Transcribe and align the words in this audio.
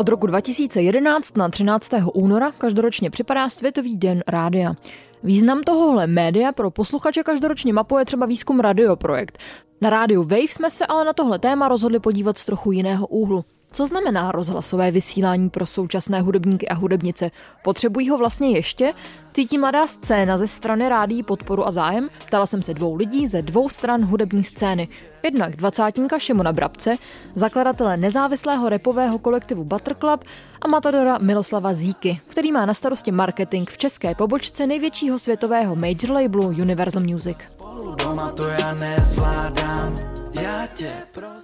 Od 0.00 0.08
roku 0.08 0.26
2011 0.26 1.36
na 1.36 1.48
13. 1.48 1.90
února 2.14 2.52
každoročně 2.52 3.10
připadá 3.10 3.48
Světový 3.48 3.96
den 3.96 4.22
rádia. 4.26 4.74
Význam 5.22 5.62
tohohle 5.62 6.06
média 6.06 6.52
pro 6.52 6.70
posluchače 6.70 7.22
každoročně 7.22 7.72
mapuje 7.72 8.04
třeba 8.04 8.26
výzkum 8.26 8.60
Radioprojekt. 8.60 9.38
Na 9.80 9.90
rádiu 9.90 10.22
Wave 10.22 10.40
jsme 10.40 10.70
se 10.70 10.86
ale 10.86 11.04
na 11.04 11.12
tohle 11.12 11.38
téma 11.38 11.68
rozhodli 11.68 12.00
podívat 12.00 12.38
z 12.38 12.46
trochu 12.46 12.72
jiného 12.72 13.06
úhlu. 13.06 13.44
Co 13.72 13.86
znamená 13.86 14.32
rozhlasové 14.32 14.90
vysílání 14.90 15.50
pro 15.50 15.66
současné 15.66 16.20
hudebníky 16.20 16.68
a 16.68 16.74
hudebnice? 16.74 17.30
Potřebují 17.64 18.08
ho 18.08 18.18
vlastně 18.18 18.50
ještě? 18.50 18.92
Cítí 19.32 19.58
mladá 19.58 19.86
scéna 19.86 20.38
ze 20.38 20.46
strany 20.46 20.88
rádí 20.88 21.22
podporu 21.22 21.66
a 21.66 21.70
zájem? 21.70 22.08
Ptala 22.26 22.46
jsem 22.46 22.62
se 22.62 22.74
dvou 22.74 22.94
lidí 22.94 23.26
ze 23.26 23.42
dvou 23.42 23.68
stran 23.68 24.04
hudební 24.04 24.44
scény. 24.44 24.88
Jednak 25.22 25.56
dvacátníka 25.56 26.18
Šimona 26.18 26.52
Brabce, 26.52 26.96
zakladatele 27.32 27.96
nezávislého 27.96 28.68
repového 28.68 29.18
kolektivu 29.18 29.64
Butter 29.64 29.94
Club 29.94 30.24
a 30.62 30.68
matadora 30.68 31.18
Miloslava 31.18 31.72
Zíky, 31.72 32.20
který 32.30 32.52
má 32.52 32.66
na 32.66 32.74
starosti 32.74 33.12
marketing 33.12 33.70
v 33.70 33.78
české 33.78 34.14
pobočce 34.14 34.66
největšího 34.66 35.18
světového 35.18 35.76
major 35.76 36.10
labelu 36.10 36.48
Universal 36.48 37.02
Music. 37.02 37.36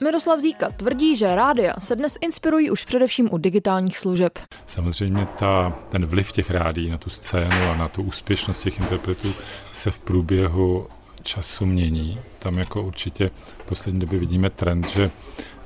Miroslav 0.03 0.41
Zíka 0.41 0.70
tvrdí, 0.77 1.17
že 1.17 1.34
rádia 1.34 1.75
se 1.79 1.97
dnes 1.97 2.19
inspirují 2.20 2.70
už 2.70 2.84
především 2.84 3.29
u 3.33 3.39
digitálních 3.39 3.98
služeb. 3.98 4.39
Samozřejmě 4.67 5.27
ta, 5.39 5.79
ten 5.89 6.06
vliv 6.06 6.33
těch 6.33 6.51
rádií 6.51 6.91
na 6.91 6.98
tu 6.98 7.11
scénu 7.11 7.70
a 7.70 7.77
na 7.77 7.89
tu 7.89 8.03
úspěšnost 8.03 8.62
těch 8.62 8.81
interpretů 8.81 9.33
se 9.73 9.91
v 9.91 9.98
průběhu 9.98 10.87
času 11.27 11.66
mění. 11.66 12.21
Tam 12.39 12.59
jako 12.59 12.83
určitě 12.83 13.30
v 13.59 13.65
poslední 13.65 14.01
době 14.01 14.19
vidíme 14.19 14.51
trend, 14.51 14.89
že 14.89 15.11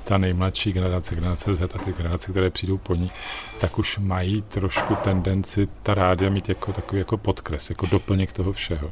ta 0.03 0.17
nejmladší 0.17 0.71
generace, 0.73 1.15
generace 1.15 1.53
Z 1.53 1.61
a 1.61 1.77
ty 1.77 1.93
generace, 1.93 2.31
které 2.31 2.49
přijdou 2.49 2.77
po 2.77 2.95
ní, 2.95 3.11
tak 3.59 3.79
už 3.79 3.97
mají 3.97 4.41
trošku 4.41 4.95
tendenci 4.95 5.67
ta 5.83 5.93
rádia 5.93 6.29
mít 6.29 6.49
jako 6.49 6.73
takový 6.73 6.99
jako 6.99 7.17
podkres, 7.17 7.69
jako 7.69 7.85
doplněk 7.85 8.33
toho 8.33 8.53
všeho 8.53 8.91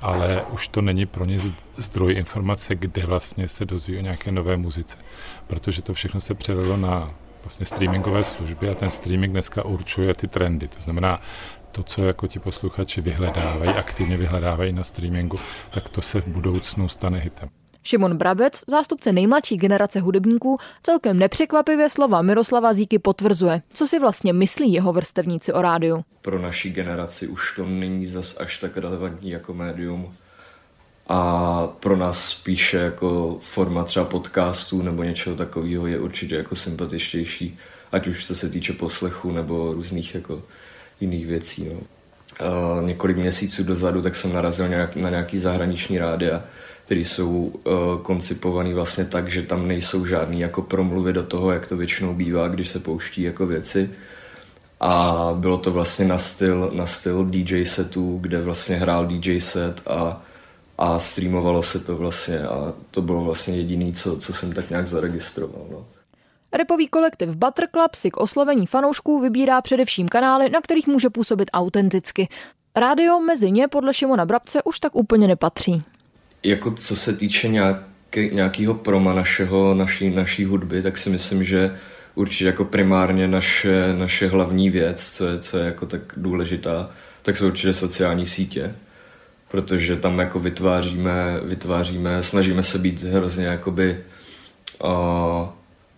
ale 0.00 0.44
už 0.50 0.68
to 0.68 0.82
není 0.82 1.06
pro 1.06 1.24
ně 1.24 1.38
zdroj 1.76 2.12
informace, 2.12 2.74
kde 2.74 3.06
vlastně 3.06 3.48
se 3.48 3.64
dozví 3.64 3.98
o 3.98 4.00
nějaké 4.00 4.32
nové 4.32 4.56
muzice, 4.56 4.96
protože 5.46 5.82
to 5.82 5.94
všechno 5.94 6.20
se 6.20 6.34
přelilo 6.34 6.76
na 6.76 7.14
vlastně 7.44 7.66
streamingové 7.66 8.24
služby 8.24 8.70
a 8.70 8.74
ten 8.74 8.90
streaming 8.90 9.32
dneska 9.32 9.64
určuje 9.64 10.14
ty 10.14 10.28
trendy. 10.28 10.68
To 10.68 10.80
znamená, 10.80 11.20
to, 11.72 11.82
co 11.82 12.04
jako 12.04 12.26
ti 12.26 12.38
posluchači 12.38 13.00
vyhledávají, 13.00 13.70
aktivně 13.70 14.16
vyhledávají 14.16 14.72
na 14.72 14.84
streamingu, 14.84 15.38
tak 15.70 15.88
to 15.88 16.02
se 16.02 16.20
v 16.20 16.26
budoucnu 16.26 16.88
stane 16.88 17.18
hitem. 17.18 17.48
Šimon 17.84 18.16
Brabec, 18.16 18.62
zástupce 18.66 19.12
nejmladší 19.12 19.56
generace 19.56 20.00
hudebníků, 20.00 20.58
celkem 20.82 21.18
nepřekvapivě 21.18 21.88
slova 21.88 22.22
Miroslava 22.22 22.72
Zíky 22.72 22.98
potvrzuje. 22.98 23.62
Co 23.72 23.86
si 23.86 23.98
vlastně 23.98 24.32
myslí 24.32 24.72
jeho 24.72 24.92
vrstevníci 24.92 25.52
o 25.52 25.62
rádiu? 25.62 26.04
Pro 26.22 26.38
naší 26.38 26.70
generaci 26.70 27.28
už 27.28 27.52
to 27.56 27.66
není 27.66 28.06
zas 28.06 28.36
až 28.40 28.58
tak 28.58 28.76
relevantní 28.76 29.30
jako 29.30 29.54
médium. 29.54 30.14
A 31.08 31.66
pro 31.80 31.96
nás 31.96 32.28
spíše 32.28 32.76
jako 32.76 33.38
forma 33.40 33.84
třeba 33.84 34.04
podcastů 34.04 34.82
nebo 34.82 35.02
něčeho 35.02 35.36
takového 35.36 35.86
je 35.86 36.00
určitě 36.00 36.34
jako 36.36 36.56
sympatičtější, 36.56 37.58
ať 37.92 38.06
už 38.06 38.26
co 38.26 38.34
se 38.34 38.48
týče 38.48 38.72
poslechu 38.72 39.32
nebo 39.32 39.72
různých 39.72 40.14
jako 40.14 40.42
jiných 41.00 41.26
věcí. 41.26 41.68
No. 41.68 41.80
Uh, 42.40 42.86
několik 42.86 43.16
měsíců 43.16 43.64
dozadu 43.64 44.02
tak 44.02 44.14
jsem 44.14 44.32
narazil 44.32 44.68
nějak, 44.68 44.96
na 44.96 45.10
nějaký 45.10 45.38
zahraniční 45.38 45.98
rádia, 45.98 46.44
které 46.84 47.00
jsou 47.00 47.28
uh, 47.28 47.52
koncipované 48.02 48.74
vlastně 48.74 49.04
tak, 49.04 49.30
že 49.30 49.42
tam 49.42 49.68
nejsou 49.68 50.06
žádný 50.06 50.40
jako 50.40 50.62
promluvy 50.62 51.12
do 51.12 51.22
toho, 51.22 51.52
jak 51.52 51.66
to 51.66 51.76
většinou 51.76 52.14
bývá, 52.14 52.48
když 52.48 52.68
se 52.68 52.78
pouští 52.78 53.22
jako 53.22 53.46
věci. 53.46 53.90
A 54.80 55.14
bylo 55.34 55.58
to 55.58 55.70
vlastně 55.70 56.04
na 56.04 56.18
styl, 56.18 56.70
na 56.74 56.86
styl 56.86 57.24
DJ 57.24 57.64
setů, 57.64 58.18
kde 58.20 58.40
vlastně 58.40 58.76
hrál 58.76 59.06
DJ 59.06 59.40
set 59.40 59.82
a, 59.86 60.22
a 60.78 60.98
streamovalo 60.98 61.62
se 61.62 61.78
to 61.78 61.96
vlastně 61.96 62.40
a 62.40 62.74
to 62.90 63.02
bylo 63.02 63.24
vlastně 63.24 63.56
jediný, 63.56 63.92
co, 63.92 64.16
co 64.16 64.32
jsem 64.32 64.52
tak 64.52 64.70
nějak 64.70 64.86
zaregistroval. 64.86 65.66
No. 65.70 65.97
Repový 66.52 66.88
kolektiv 66.88 67.36
Butter 67.36 67.68
Club 67.74 67.94
si 67.94 68.10
k 68.10 68.16
oslovení 68.16 68.66
fanoušků 68.66 69.20
vybírá 69.20 69.62
především 69.62 70.08
kanály, 70.08 70.50
na 70.50 70.60
kterých 70.60 70.86
může 70.86 71.10
působit 71.10 71.50
autenticky. 71.52 72.28
Rádio 72.76 73.20
mezi 73.20 73.50
ně 73.50 73.68
podle 73.68 73.94
Šimona 73.94 74.26
Brabce 74.26 74.62
už 74.62 74.80
tak 74.80 74.96
úplně 74.96 75.26
nepatří. 75.26 75.82
Jako 76.42 76.70
co 76.70 76.96
se 76.96 77.16
týče 77.16 77.48
nějakého 78.32 78.74
proma 78.74 79.14
našeho, 79.14 79.74
naší, 79.74 80.10
naší 80.10 80.44
hudby, 80.44 80.82
tak 80.82 80.98
si 80.98 81.10
myslím, 81.10 81.44
že 81.44 81.76
určitě 82.14 82.44
jako 82.44 82.64
primárně 82.64 83.28
naše, 83.28 83.92
naše 83.92 84.28
hlavní 84.28 84.70
věc, 84.70 85.10
co 85.10 85.26
je, 85.26 85.38
co 85.38 85.58
je 85.58 85.64
jako 85.64 85.86
tak 85.86 86.00
důležitá, 86.16 86.90
tak 87.22 87.36
jsou 87.36 87.46
určitě 87.46 87.72
sociální 87.72 88.26
sítě, 88.26 88.74
protože 89.48 89.96
tam 89.96 90.18
jako 90.18 90.40
vytváříme, 90.40 91.40
vytváříme, 91.44 92.22
snažíme 92.22 92.62
se 92.62 92.78
být 92.78 93.02
hrozně 93.02 93.46
jakoby 93.46 94.04
uh, 94.84 95.48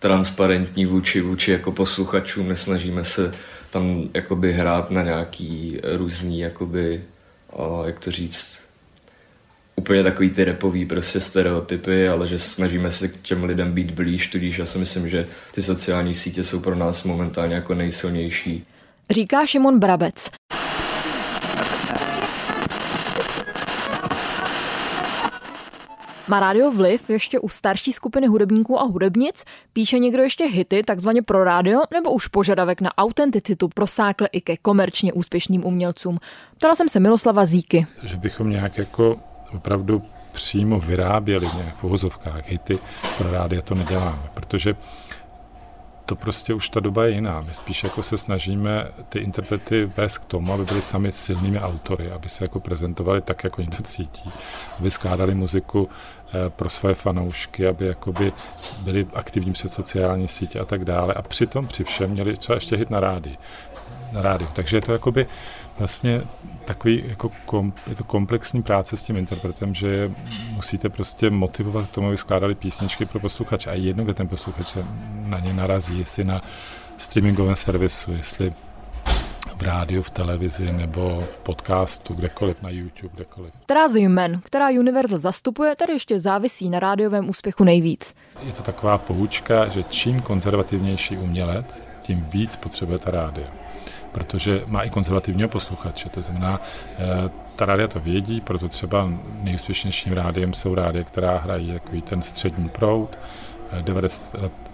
transparentní 0.01 0.85
vůči, 0.85 1.21
vůči 1.21 1.51
jako 1.51 1.71
posluchačům, 1.71 2.47
nesnažíme 2.47 3.03
se 3.03 3.31
tam 3.69 4.09
jakoby 4.13 4.53
hrát 4.53 4.91
na 4.91 5.03
nějaký 5.03 5.79
různý, 5.83 6.39
jakoby, 6.39 7.03
uh, 7.57 7.85
jak 7.85 7.99
to 7.99 8.11
říct, 8.11 8.65
úplně 9.75 10.03
takový 10.03 10.29
ty 10.29 10.43
repový 10.43 10.85
prostě 10.85 11.19
stereotypy, 11.19 12.07
ale 12.07 12.27
že 12.27 12.39
snažíme 12.39 12.91
se 12.91 13.07
k 13.07 13.21
těm 13.21 13.43
lidem 13.43 13.73
být 13.73 13.91
blíž, 13.91 14.27
tudíž 14.27 14.57
já 14.57 14.65
si 14.65 14.77
myslím, 14.77 15.09
že 15.09 15.27
ty 15.53 15.61
sociální 15.61 16.13
sítě 16.15 16.43
jsou 16.43 16.59
pro 16.59 16.75
nás 16.75 17.03
momentálně 17.03 17.55
jako 17.55 17.75
nejsilnější. 17.75 18.65
Říká 19.09 19.45
Šimon 19.45 19.79
Brabec. 19.79 20.29
Má 26.31 26.39
rádio 26.39 26.71
vliv 26.71 27.09
ještě 27.09 27.39
u 27.39 27.49
starší 27.49 27.93
skupiny 27.93 28.27
hudebníků 28.27 28.79
a 28.79 28.83
hudebnic? 28.83 29.43
Píše 29.73 29.99
někdo 29.99 30.23
ještě 30.23 30.45
hity 30.45 30.83
takzvaně 30.83 31.21
pro 31.21 31.43
rádio, 31.43 31.81
nebo 31.93 32.11
už 32.11 32.27
požadavek 32.27 32.81
na 32.81 32.97
autenticitu 32.97 33.67
prosákle 33.67 34.29
i 34.31 34.41
ke 34.41 34.57
komerčně 34.57 35.13
úspěšným 35.13 35.65
umělcům? 35.65 36.19
Ptala 36.55 36.75
jsem 36.75 36.89
se 36.89 36.99
Miloslava 36.99 37.45
Zíky. 37.45 37.87
Že 38.03 38.17
bychom 38.17 38.49
nějak 38.49 38.77
jako 38.77 39.19
opravdu 39.55 40.03
přímo 40.31 40.79
vyráběli 40.79 41.47
nějak 41.55 41.83
v 41.83 42.41
hity 42.45 42.79
pro 43.17 43.31
rádia, 43.31 43.61
to 43.61 43.75
neděláme, 43.75 44.29
protože 44.33 44.75
to 46.05 46.15
prostě 46.15 46.53
už 46.53 46.69
ta 46.69 46.79
doba 46.79 47.05
je 47.05 47.11
jiná. 47.11 47.41
My 47.41 47.53
spíš 47.53 47.83
jako 47.83 48.03
se 48.03 48.17
snažíme 48.17 48.87
ty 49.09 49.19
interprety 49.19 49.85
vést 49.97 50.17
k 50.17 50.25
tomu, 50.25 50.53
aby 50.53 50.63
byli 50.65 50.81
sami 50.81 51.11
silnými 51.11 51.59
autory, 51.59 52.11
aby 52.11 52.29
se 52.29 52.43
jako 52.43 52.59
prezentovali 52.59 53.21
tak, 53.21 53.43
jako 53.43 53.61
oni 53.61 53.71
to 53.71 53.83
cítí, 53.83 54.31
aby 54.79 54.91
skládali 54.91 55.35
muziku 55.35 55.89
eh, 56.27 56.49
pro 56.49 56.69
své 56.69 56.95
fanoušky, 56.95 57.67
aby 57.67 57.85
jakoby 57.85 58.33
byli 58.79 59.07
aktivní 59.13 59.53
přes 59.53 59.73
sociální 59.73 60.27
sítě 60.27 60.59
a 60.59 60.65
tak 60.65 60.85
dále. 60.85 61.13
A 61.13 61.21
přitom 61.21 61.67
při 61.67 61.83
všem 61.83 62.09
měli 62.09 62.33
třeba 62.33 62.55
ještě 62.55 62.75
hit 62.75 62.89
na 62.89 62.99
rádi. 62.99 63.37
Na 64.11 64.21
rádiu. 64.21 64.49
Takže 64.53 64.77
je 64.77 64.81
to 64.81 64.91
jakoby 64.91 65.27
vlastně 65.81 66.21
takový 66.65 67.03
jako 67.07 67.31
kom, 67.45 67.73
je 67.87 67.95
to 67.95 68.03
komplexní 68.03 68.63
práce 68.63 68.97
s 68.97 69.03
tím 69.03 69.17
interpretem, 69.17 69.73
že 69.73 70.11
musíte 70.51 70.89
prostě 70.89 71.29
motivovat 71.29 71.87
k 71.87 71.91
tomu, 71.91 72.07
aby 72.07 72.17
skládali 72.17 72.55
písničky 72.55 73.05
pro 73.05 73.19
posluchače. 73.19 73.69
A 73.69 73.73
jedno, 73.73 74.03
kde 74.03 74.13
ten 74.13 74.27
posluchač 74.27 74.67
se 74.67 74.85
na 75.25 75.39
ně 75.39 75.53
narazí, 75.53 75.99
jestli 75.99 76.23
na 76.23 76.41
streamingovém 76.97 77.55
servisu, 77.55 78.11
jestli 78.11 78.53
v 79.57 79.61
rádiu, 79.61 80.01
v 80.01 80.09
televizi 80.09 80.71
nebo 80.71 81.23
v 81.35 81.37
podcastu, 81.43 82.13
kdekoliv, 82.13 82.61
na 82.61 82.69
YouTube, 82.69 83.13
kdekoliv. 83.13 83.53
Která 83.65 83.87
z 83.87 83.95
jmen, 83.95 84.41
která 84.43 84.69
Universal 84.69 85.17
zastupuje, 85.17 85.75
tady 85.75 85.93
ještě 85.93 86.19
závisí 86.19 86.69
na 86.69 86.79
rádiovém 86.79 87.29
úspěchu 87.29 87.63
nejvíc. 87.63 88.15
Je 88.43 88.51
to 88.51 88.63
taková 88.63 88.97
poučka, 88.97 89.67
že 89.67 89.83
čím 89.83 90.19
konzervativnější 90.19 91.17
umělec, 91.17 91.90
tím 92.11 92.27
víc 92.31 92.55
potřebuje 92.55 92.99
ta 92.99 93.11
rádio 93.11 93.47
protože 94.11 94.63
má 94.67 94.81
i 94.81 94.89
konzervativního 94.89 95.49
posluchače. 95.49 96.09
To 96.09 96.21
znamená, 96.21 96.61
eh, 96.99 97.29
ta 97.55 97.65
rádia 97.65 97.87
to 97.87 97.99
vědí, 97.99 98.41
proto 98.41 98.67
třeba 98.69 99.09
nejúspěšnějším 99.41 100.13
rádiem 100.13 100.53
jsou 100.53 100.75
rádie, 100.75 101.03
která 101.03 101.37
hrají 101.37 101.71
takový 101.71 102.01
ten 102.01 102.21
střední 102.21 102.69
proud 102.69 103.17
eh, 103.71 104.09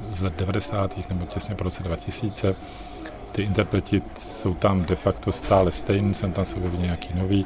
z 0.09 0.21
let 0.21 0.33
90. 0.37 1.09
nebo 1.09 1.25
těsně 1.25 1.55
po 1.55 1.63
roce 1.63 1.83
2000. 1.83 2.55
Ty 3.31 3.41
interpreti 3.41 4.01
jsou 4.17 4.53
tam 4.53 4.85
de 4.85 4.95
facto 4.95 5.31
stále 5.31 5.71
stejný, 5.71 6.13
jsem 6.13 6.31
tam 6.31 6.45
objevil 6.55 6.79
nějaký 6.81 7.09
nový, 7.13 7.45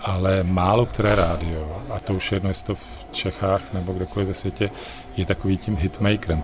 ale 0.00 0.42
málo 0.42 0.86
které 0.86 1.14
rádio, 1.14 1.82
a 1.90 2.00
to 2.00 2.14
už 2.14 2.32
jedno, 2.32 2.50
jestli 2.50 2.66
to 2.66 2.74
v 2.74 3.06
Čechách 3.12 3.72
nebo 3.72 3.92
kdekoliv 3.92 4.28
ve 4.28 4.34
světě, 4.34 4.70
je 5.16 5.24
takový 5.24 5.56
tím 5.56 5.76
hitmakerem. 5.76 6.42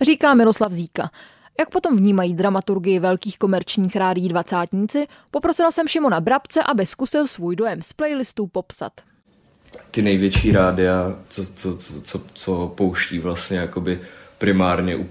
Říká 0.00 0.34
Miroslav 0.34 0.72
Zíka. 0.72 1.10
Jak 1.58 1.70
potom 1.70 1.96
vnímají 1.96 2.34
dramaturgii 2.34 2.98
velkých 2.98 3.38
komerčních 3.38 3.96
rádí 3.96 4.28
dvacátníci, 4.28 5.06
poprosila 5.30 5.70
jsem 5.70 5.88
Šimona 5.88 6.20
Brabce, 6.20 6.62
aby 6.62 6.86
zkusil 6.86 7.26
svůj 7.26 7.56
dojem 7.56 7.82
z 7.82 7.92
playlistů 7.92 8.46
popsat. 8.46 8.92
Ty 9.90 10.02
největší 10.02 10.52
rádia, 10.52 11.18
co, 11.28 11.44
co, 11.44 11.76
co, 11.76 12.00
co, 12.02 12.20
co 12.34 12.72
pouští 12.76 13.18
vlastně 13.18 13.58
jakoby 13.58 14.00
primárně 14.38 15.06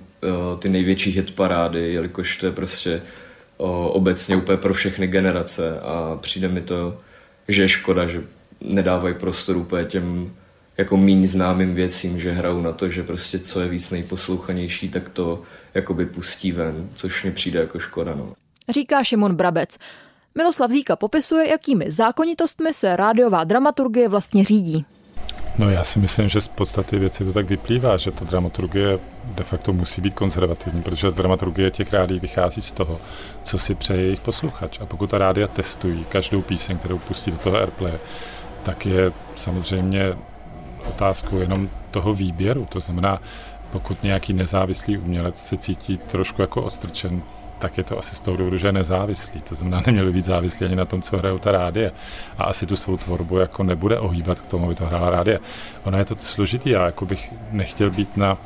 ty 0.60 0.70
největší 0.70 1.12
hitparády, 1.12 1.94
jelikož 1.94 2.38
to 2.38 2.46
je 2.46 2.52
prostě 2.52 3.02
obecně 3.88 4.36
úplně 4.36 4.58
pro 4.58 4.74
všechny 4.74 5.08
generace 5.08 5.80
a 5.80 6.18
přijde 6.22 6.48
mi 6.48 6.62
to, 6.62 6.98
že 7.48 7.62
je 7.62 7.68
škoda, 7.68 8.06
že 8.06 8.24
nedávají 8.62 9.16
prostor 9.16 9.58
úplně 9.58 9.86
těm 9.86 10.36
jako 10.78 10.98
méně 10.98 11.28
známým 11.28 11.76
věcím, 11.76 12.20
že 12.20 12.32
hrajou 12.32 12.62
na 12.62 12.72
to, 12.72 12.90
že 12.90 13.04
prostě 13.04 13.40
co 13.40 13.62
je 13.62 13.68
víc 13.68 13.92
nejposlouchanější, 13.92 14.90
tak 14.90 15.10
to 15.10 15.42
jakoby 15.74 16.06
pustí 16.06 16.52
ven, 16.52 16.90
což 16.96 17.24
mi 17.24 17.32
přijde 17.32 17.60
jako 17.60 17.80
škoda. 17.80 18.16
No. 18.16 18.34
Říká 18.70 19.04
Šimon 19.04 19.36
Brabec. 19.36 19.78
Miloslav 20.36 20.72
Zíka 20.72 20.96
popisuje, 20.96 21.50
jakými 21.50 21.92
zákonitostmi 21.92 22.74
se 22.74 22.96
rádiová 22.96 23.44
dramaturgie 23.44 24.10
vlastně 24.10 24.44
řídí. 24.44 24.86
No 25.58 25.70
já 25.70 25.84
si 25.84 26.00
myslím, 26.00 26.30
že 26.30 26.42
z 26.42 26.48
podstaty 26.48 27.00
věci 27.00 27.26
to 27.26 27.34
tak 27.34 27.50
vyplývá, 27.50 27.98
že 27.98 28.12
ta 28.12 28.26
dramaturgie 28.26 29.00
de 29.26 29.44
facto 29.44 29.74
musí 29.74 30.02
být 30.02 30.14
konzervativní, 30.14 30.82
protože 30.82 31.12
dramaturgie 31.12 31.72
těch 31.72 31.94
rádí 31.94 32.20
vychází 32.20 32.62
z 32.62 32.72
toho, 32.72 33.02
co 33.44 33.60
si 33.60 33.76
přeje 33.76 34.02
jejich 34.02 34.20
posluchač. 34.20 34.80
A 34.80 34.86
pokud 34.86 35.10
ta 35.10 35.18
rádia 35.18 35.48
testují 35.48 36.06
každou 36.10 36.42
píseň, 36.42 36.78
kterou 36.78 36.98
pustí 36.98 37.32
do 37.32 37.38
toho 37.38 37.58
airplay, 37.58 37.94
tak 38.64 38.86
je 38.86 39.12
samozřejmě 39.36 40.18
otázkou 40.90 41.38
jenom 41.38 41.70
toho 41.92 42.14
výběru. 42.14 42.66
To 42.70 42.80
znamená, 42.80 43.22
pokud 43.72 44.04
nějaký 44.04 44.34
nezávislý 44.34 44.98
umělec 44.98 45.48
se 45.48 45.58
cítí 45.58 45.98
trošku 45.98 46.42
jako 46.42 46.62
odstrčen 46.62 47.22
tak 47.60 47.78
je 47.78 47.84
to 47.84 48.00
asi 48.00 48.16
z 48.16 48.22
toho 48.22 48.38
důvodu, 48.38 48.58
že 48.58 48.68
je 48.68 48.72
nezávislý. 48.72 49.42
To 49.42 49.56
znamená, 49.56 49.82
neměl 49.86 50.12
být 50.12 50.26
závislý 50.26 50.66
ani 50.66 50.76
na 50.76 50.86
tom, 50.86 51.02
co 51.02 51.18
hrajou 51.18 51.38
ta 51.38 51.52
rádie. 51.52 51.92
A 52.38 52.44
asi 52.44 52.66
tu 52.66 52.76
svou 52.76 52.98
tvorbu 52.98 53.38
jako 53.38 53.64
nebude 53.64 54.00
ohýbat 54.00 54.40
k 54.40 54.46
tomu, 54.46 54.66
aby 54.66 54.76
to 54.76 54.86
hrála 54.86 55.10
rádie. 55.10 55.40
Ono 55.84 55.98
je 55.98 56.06
to 56.06 56.16
složitý. 56.20 56.70
Já 56.70 56.86
jako 56.86 57.06
bych 57.06 57.34
nechtěl 57.52 57.90
být 57.90 58.18
na, 58.18 58.38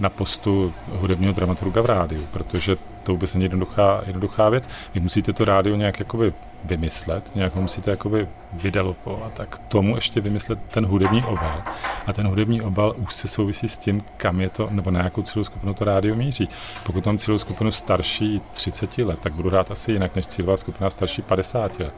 na 0.00 0.08
postu 0.08 0.74
hudebního 0.92 1.32
dramaturga 1.32 1.82
v 1.82 1.86
rádiu, 1.86 2.26
protože 2.30 2.76
to 3.10 3.14
vůbec 3.14 3.34
není 3.34 3.44
jednoduchá, 3.44 4.02
jednoduchá 4.06 4.48
věc. 4.48 4.68
Vy 4.94 5.00
musíte 5.00 5.32
to 5.32 5.44
rádio 5.44 5.76
nějak 5.76 5.98
jakoby 5.98 6.32
vymyslet, 6.64 7.34
nějak 7.34 7.54
ho 7.54 7.62
musíte 7.62 7.90
jakoby 7.90 8.28
vydelopovat 8.52 9.32
tak 9.32 9.58
tomu 9.58 9.94
ještě 9.94 10.20
vymyslet 10.20 10.58
ten 10.68 10.86
hudební 10.86 11.24
obal. 11.24 11.62
A 12.06 12.12
ten 12.12 12.26
hudební 12.26 12.62
obal 12.62 12.94
už 12.98 13.14
se 13.14 13.28
souvisí 13.28 13.68
s 13.68 13.78
tím, 13.78 14.02
kam 14.16 14.40
je 14.40 14.48
to, 14.48 14.68
nebo 14.70 14.90
na 14.90 15.04
jakou 15.04 15.22
celou 15.22 15.44
skupinu 15.44 15.74
to 15.74 15.84
rádio 15.84 16.14
míří. 16.14 16.48
Pokud 16.86 17.06
mám 17.06 17.18
celou 17.18 17.38
skupinu 17.38 17.72
starší 17.72 18.40
30 18.52 18.98
let, 18.98 19.18
tak 19.20 19.32
budu 19.32 19.48
hrát 19.50 19.70
asi 19.70 19.92
jinak 19.92 20.16
než 20.16 20.26
cílová 20.26 20.56
skupina 20.56 20.90
starší 20.90 21.22
50 21.22 21.78
let. 21.80 21.94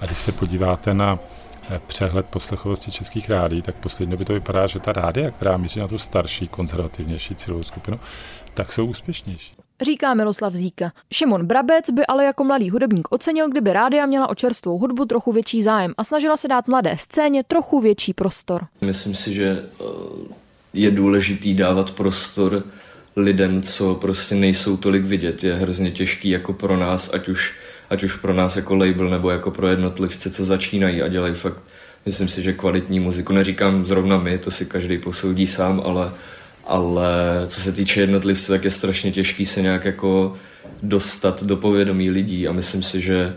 A 0.00 0.06
když 0.06 0.18
se 0.18 0.32
podíváte 0.32 0.94
na 0.94 1.18
eh, 1.70 1.80
přehled 1.86 2.26
poslechovosti 2.26 2.90
českých 2.90 3.30
rádí, 3.30 3.62
tak 3.62 3.74
posledně 3.74 4.16
by 4.16 4.24
to 4.24 4.32
vypadá, 4.32 4.66
že 4.66 4.80
ta 4.80 4.92
rádia, 4.92 5.30
která 5.30 5.56
míří 5.56 5.80
na 5.80 5.88
tu 5.88 5.98
starší, 5.98 6.48
konzervativnější 6.48 7.34
cílovou 7.34 7.62
skupinu, 7.62 8.00
tak 8.54 8.72
jsou 8.72 8.86
úspěšnější 8.86 9.54
říká 9.80 10.14
Miloslav 10.14 10.52
Zíka. 10.52 10.92
Šimon 11.12 11.46
Brabec 11.46 11.90
by 11.90 12.06
ale 12.06 12.24
jako 12.24 12.44
mladý 12.44 12.70
hudebník 12.70 13.08
ocenil, 13.10 13.48
kdyby 13.48 13.72
rádia 13.72 14.06
měla 14.06 14.30
o 14.30 14.34
čerstvou 14.34 14.78
hudbu 14.78 15.04
trochu 15.04 15.32
větší 15.32 15.62
zájem 15.62 15.94
a 15.98 16.04
snažila 16.04 16.36
se 16.36 16.48
dát 16.48 16.68
mladé 16.68 16.96
scéně 16.98 17.44
trochu 17.44 17.80
větší 17.80 18.14
prostor. 18.14 18.66
Myslím 18.80 19.14
si, 19.14 19.34
že 19.34 19.64
eh, 19.80 19.84
je 20.74 20.90
důležitý 20.90 21.54
dávat 21.54 21.90
prostor 21.90 22.64
lidem, 23.16 23.62
co 23.62 23.94
prostě 23.94 24.34
nejsou 24.34 24.76
tolik 24.76 25.04
vidět. 25.04 25.44
Je 25.44 25.54
hrozně 25.54 25.90
těžký 25.90 26.30
jako 26.30 26.52
pro 26.52 26.76
nás, 26.76 27.14
ať 27.14 27.28
už, 27.28 27.54
ať 27.90 28.02
už 28.02 28.16
pro 28.16 28.34
nás 28.34 28.56
jako 28.56 28.74
label 28.74 29.10
nebo 29.10 29.30
jako 29.30 29.50
pro 29.50 29.68
jednotlivce, 29.68 30.30
co 30.30 30.44
začínají 30.44 31.02
a 31.02 31.08
dělají 31.08 31.34
fakt, 31.34 31.62
myslím 32.06 32.28
si, 32.28 32.42
že 32.42 32.52
kvalitní 32.52 33.00
muziku. 33.00 33.32
Neříkám 33.32 33.84
zrovna 33.84 34.18
my, 34.18 34.38
to 34.38 34.50
si 34.50 34.66
každý 34.66 34.98
posoudí 34.98 35.46
sám, 35.46 35.82
ale 35.84 36.12
ale 36.70 37.44
co 37.46 37.60
se 37.60 37.72
týče 37.72 38.00
jednotlivců, 38.00 38.52
tak 38.52 38.64
je 38.64 38.70
strašně 38.70 39.12
těžký 39.12 39.46
se 39.46 39.62
nějak 39.62 39.84
jako 39.84 40.34
dostat 40.82 41.42
do 41.42 41.56
povědomí 41.56 42.10
lidí 42.10 42.48
a 42.48 42.52
myslím 42.52 42.82
si, 42.82 43.00
že 43.00 43.36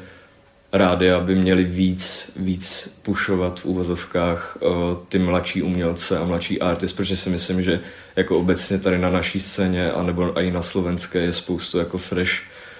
rádia 0.73 1.19
by 1.19 1.35
měli 1.35 1.63
víc, 1.63 2.31
víc 2.35 2.95
pušovat 3.01 3.59
v 3.59 3.65
úvozovkách 3.65 4.57
uh, 4.61 4.71
ty 5.09 5.19
mladší 5.19 5.61
umělce 5.61 6.17
a 6.17 6.23
mladší 6.23 6.61
artist, 6.61 6.95
protože 6.95 7.15
si 7.15 7.29
myslím, 7.29 7.61
že 7.61 7.79
jako 8.15 8.39
obecně 8.39 8.77
tady 8.77 8.97
na 8.97 9.09
naší 9.09 9.39
scéně 9.39 9.91
anebo 9.91 10.39
i 10.39 10.51
na 10.51 10.61
slovenské 10.61 11.19
je 11.19 11.33
spoustu 11.33 11.77
jako 11.77 11.97
fresh, 11.97 12.31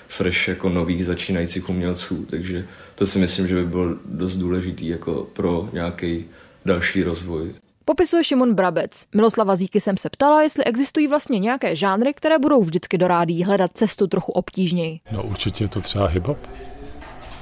fresh 0.07 0.47
jako 0.47 0.69
nových 0.69 1.05
začínajících 1.05 1.69
umělců, 1.69 2.25
takže 2.29 2.65
to 2.95 3.05
si 3.05 3.19
myslím, 3.19 3.47
že 3.47 3.55
by 3.55 3.65
bylo 3.65 3.95
dost 4.05 4.35
důležitý 4.35 4.87
jako 4.87 5.27
pro 5.33 5.69
nějaký 5.73 6.25
další 6.65 7.03
rozvoj. 7.03 7.62
Popisuje 7.85 8.23
Šimon 8.23 8.53
Brabec. 8.53 9.05
Miloslava 9.15 9.55
Zíky 9.55 9.81
jsem 9.81 9.97
se 9.97 10.09
ptala, 10.09 10.41
jestli 10.41 10.63
existují 10.63 11.07
vlastně 11.07 11.39
nějaké 11.39 11.75
žánry, 11.75 12.13
které 12.13 12.39
budou 12.39 12.63
vždycky 12.63 12.97
do 12.97 13.07
rádí 13.07 13.43
hledat 13.43 13.71
cestu 13.73 14.07
trochu 14.07 14.31
obtížněji. 14.31 14.99
No 15.11 15.23
určitě 15.23 15.63
je 15.63 15.67
to 15.67 15.81
třeba 15.81 16.09
hip-hop, 16.09 16.37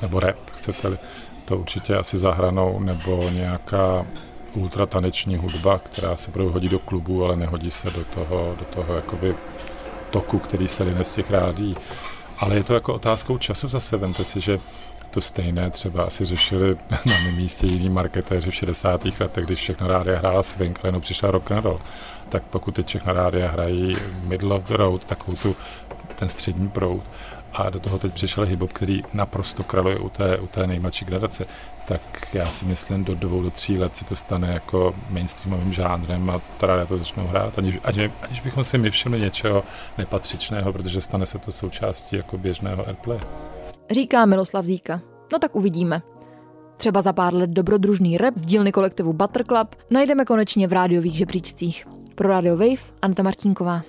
nebo 0.02 0.20
rap, 0.20 0.50
chcete-li. 0.58 0.98
To 1.46 1.58
určitě 1.58 1.96
asi 1.96 2.18
zahranou, 2.18 2.80
nebo 2.80 3.30
nějaká 3.30 4.06
ultrataneční 4.54 5.38
hudba, 5.38 5.80
která 5.80 6.16
se 6.16 6.32
budou 6.32 6.50
hodit 6.50 6.72
do 6.72 6.80
klubu, 6.80 7.26
ale 7.26 7.36
nehodí 7.36 7.72
se 7.72 7.90
do 7.90 8.06
toho, 8.06 8.56
do 8.60 8.66
toho 8.66 8.94
jakoby 8.94 9.36
toku, 10.12 10.40
který 10.40 10.68
se 10.68 10.84
line 10.84 11.04
z 11.04 11.12
těch 11.12 11.32
rádí. 11.32 11.76
Ale 12.42 12.56
je 12.56 12.64
to 12.64 12.74
jako 12.74 12.94
otázkou 12.94 13.38
času 13.38 13.68
zase. 13.70 13.98
Vemte 13.98 14.24
si, 14.24 14.42
že 14.42 14.60
to 15.12 15.22
stejné 15.22 15.70
třeba 15.70 16.04
asi 16.04 16.26
řešili 16.26 16.78
na 16.90 17.00
mém 17.24 17.36
místě 17.36 17.68
jiní 17.68 17.90
marketéři 17.90 18.52
v 18.52 18.56
60. 18.56 19.06
letech, 19.20 19.46
když 19.46 19.60
všechno 19.60 19.88
rádia 19.88 20.18
hrála 20.18 20.44
swing, 20.44 20.80
ale 20.84 20.88
jenom 20.88 21.02
přišel 21.02 21.32
rock 21.32 21.52
and 21.52 21.64
roll. 21.64 21.82
Tak 22.30 22.44
pokud 22.44 22.76
teď 22.76 22.88
všechno 22.88 23.14
rádia 23.14 23.52
hrají 23.52 23.96
middle 24.24 24.56
of 24.56 24.64
the 24.64 24.78
road, 24.78 25.06
takovou 25.06 25.38
tu, 25.38 25.56
ten 26.16 26.30
střední 26.30 26.70
proud, 26.70 27.04
a 27.54 27.70
do 27.70 27.80
toho 27.80 27.98
teď 28.00 28.14
přišel 28.14 28.46
hip 28.46 28.74
který 28.74 29.02
naprosto 29.14 29.64
kraluje 29.64 30.00
u 30.00 30.10
té, 30.10 30.38
u 30.38 30.48
té 30.48 30.68
nejmladší 30.68 31.06
gradace, 31.06 31.46
tak 31.88 32.02
já 32.34 32.52
si 32.52 32.66
myslím, 32.66 33.04
do 33.04 33.16
dvou, 33.16 33.42
do 33.42 33.50
tří 33.50 33.78
let 33.78 33.98
se 33.98 34.06
to 34.06 34.16
stane 34.16 34.54
jako 34.54 34.96
mainstreamovým 35.10 35.74
žánrem 35.74 36.30
a 36.30 36.42
teda 36.58 36.86
to 36.86 36.98
začnou 36.98 37.28
hrát, 37.28 37.58
aniž, 37.58 37.78
aniž, 37.84 38.12
aniž 38.22 38.40
bychom 38.40 38.64
si 38.64 38.78
my 38.78 38.92
všimli 38.92 39.20
něčeho 39.20 39.64
nepatřičného, 39.98 40.74
protože 40.74 41.02
stane 41.02 41.26
se 41.26 41.40
to 41.40 41.52
součástí 41.52 42.16
jako 42.16 42.38
běžného 42.38 42.88
airplay 42.88 43.20
říká 43.92 44.26
Miloslav 44.26 44.66
Zíka. 44.66 45.02
No 45.34 45.40
tak 45.40 45.56
uvidíme. 45.56 46.02
Třeba 46.78 47.02
za 47.02 47.14
pár 47.14 47.34
let 47.34 47.50
dobrodružný 47.50 48.18
rap 48.18 48.36
z 48.36 48.42
dílny 48.42 48.72
kolektivu 48.72 49.16
Club 49.48 49.76
najdeme 49.90 50.26
konečně 50.26 50.68
v 50.68 50.74
rádiových 50.74 51.18
žebříčcích. 51.18 51.88
Pro 52.16 52.30
Radio 52.30 52.58
Wave 52.58 52.82
Anta 53.02 53.24
Martínková. 53.24 53.82